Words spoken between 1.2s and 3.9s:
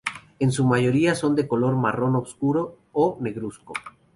de color marrón oscuro o negruzco.